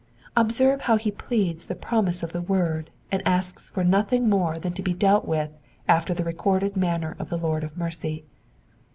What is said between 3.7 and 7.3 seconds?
nothing more than to be dealt with after the recorded manner of